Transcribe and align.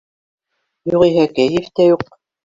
Юғиһә, 0.91 1.25
кәйеф 1.39 1.67
тә 1.81 1.87
юҡ. 1.89 2.03